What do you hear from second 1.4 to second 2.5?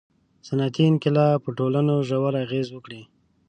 په ټولنو ژورې